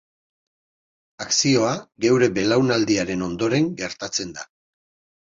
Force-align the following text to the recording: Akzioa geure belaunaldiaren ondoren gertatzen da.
Akzioa 1.25 1.75
geure 2.07 2.31
belaunaldiaren 2.41 3.25
ondoren 3.31 3.73
gertatzen 3.87 4.39
da. 4.41 4.53